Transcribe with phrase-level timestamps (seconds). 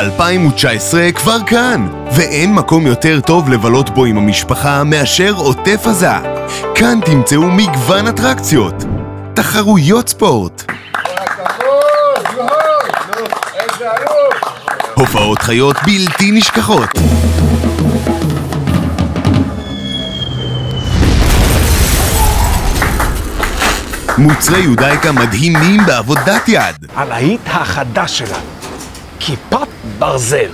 [0.00, 6.10] 2019 כבר כאן, ואין מקום יותר טוב לבלות בו עם המשפחה מאשר עוטף עזה.
[6.74, 8.74] כאן תמצאו מגוון אטרקציות,
[9.34, 10.72] תחרויות ספורט,
[14.94, 16.90] הופעות חיות בלתי נשכחות.
[24.18, 26.86] מוצרי יודאיקה מדהימים בעבודת יד.
[26.96, 28.53] הלהיט החדש שלנו,
[29.26, 29.68] כיפת
[29.98, 30.50] ברזל.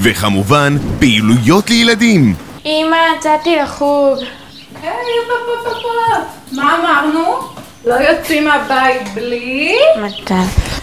[0.00, 2.34] וכמובן, פעילויות לילדים.
[2.64, 4.18] אמא, יצאתי לחוג.
[4.82, 4.92] היי.
[6.52, 7.22] מה אמרנו?
[7.84, 9.76] לא יוצאים מהבית בלי...
[10.02, 10.34] מתי?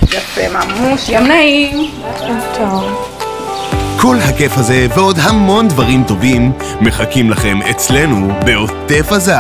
[0.04, 1.92] יפה, ממוש, ים נעים.
[2.58, 3.10] טוב.
[4.02, 6.52] כל הכיף הזה ועוד המון דברים טובים
[6.82, 9.34] מחכים לכם אצלנו בעוטף עזה.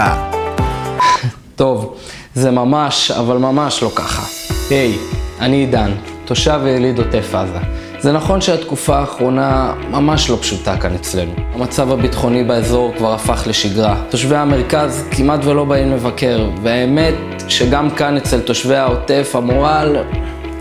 [1.55, 1.95] טוב,
[2.35, 4.23] זה ממש, אבל ממש לא ככה.
[4.69, 4.97] היי,
[5.39, 5.91] אני עידן,
[6.25, 7.59] תושב יליד עוטף עזה.
[7.99, 11.31] זה נכון שהתקופה האחרונה ממש לא פשוטה כאן אצלנו.
[11.53, 13.95] המצב הביטחוני באזור כבר הפך לשגרה.
[14.09, 17.13] תושבי המרכז כמעט ולא באים לבקר, והאמת
[17.47, 19.97] שגם כאן אצל תושבי העוטף המורל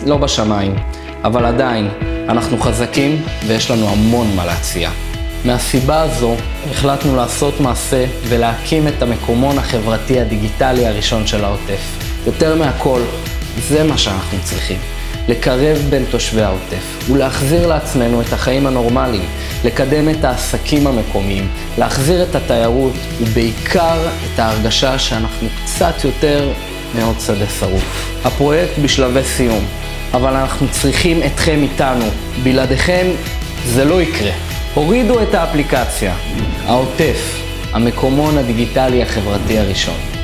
[0.06, 0.74] לא בשמיים.
[1.24, 1.88] אבל עדיין,
[2.28, 4.90] אנחנו חזקים ויש לנו המון מה להציע.
[5.44, 6.34] מהסיבה הזו
[6.70, 11.80] החלטנו לעשות מעשה ולהקים את המקומון החברתי הדיגיטלי הראשון של העוטף.
[12.26, 13.00] יותר מהכל,
[13.68, 14.78] זה מה שאנחנו צריכים.
[15.28, 19.28] לקרב בין תושבי העוטף ולהחזיר לעצמנו את החיים הנורמליים,
[19.64, 23.98] לקדם את העסקים המקומיים, להחזיר את התיירות ובעיקר
[24.34, 26.52] את ההרגשה שאנחנו קצת יותר
[26.94, 28.20] מעוד שדה שרוף.
[28.24, 29.64] הפרויקט בשלבי סיום,
[30.14, 32.04] אבל אנחנו צריכים אתכם איתנו.
[32.42, 33.06] בלעדיכם
[33.66, 34.32] זה לא יקרה.
[34.74, 36.14] הורידו את האפליקציה.
[36.66, 37.40] העוטף,
[37.72, 40.17] המקומון הדיגיטלי החברתי הראשון.